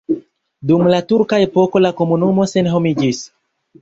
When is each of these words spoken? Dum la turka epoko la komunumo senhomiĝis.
Dum 0.69 0.87
la 0.93 1.01
turka 1.11 1.39
epoko 1.47 1.81
la 1.87 1.93
komunumo 2.01 2.47
senhomiĝis. 2.57 3.21